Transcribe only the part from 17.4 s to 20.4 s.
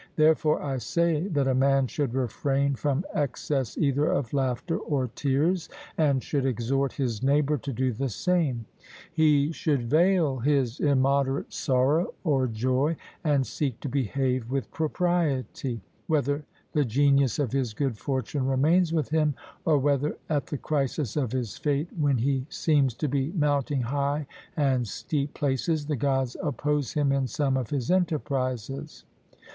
his good fortune remains with him, or whether